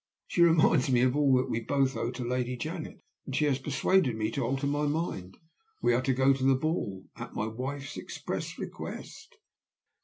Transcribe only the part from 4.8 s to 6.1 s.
mind. We are